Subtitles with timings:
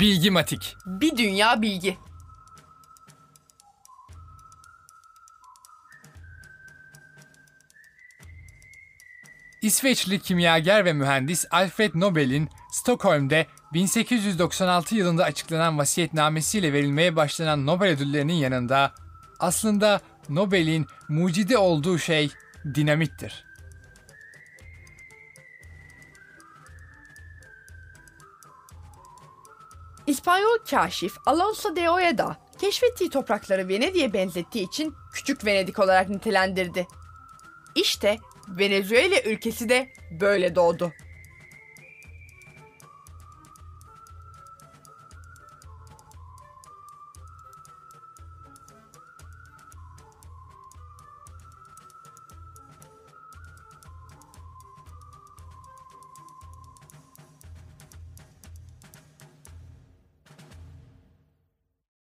[0.00, 0.76] Bilgimatik.
[0.86, 1.98] Bir dünya bilgi.
[9.62, 18.32] İsveçli kimyager ve mühendis Alfred Nobel'in Stockholm'de 1896 yılında açıklanan vasiyetnamesiyle verilmeye başlanan Nobel ödüllerinin
[18.32, 18.94] yanında
[19.38, 22.30] aslında Nobel'in mucidi olduğu şey
[22.74, 23.49] dinamittir.
[30.10, 36.86] İspanyol kaşif Alonso de Ojeda keşfettiği toprakları Venedik'e benzettiği için Küçük Venedik olarak nitelendirdi.
[37.74, 40.92] İşte Venezuela ülkesi de böyle doğdu.